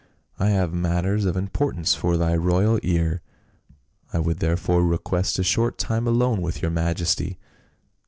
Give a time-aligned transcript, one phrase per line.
[0.39, 3.21] "I have matters of im portance for thy royal ear.
[4.11, 7.37] I would therefore request a short time alone with your majesty."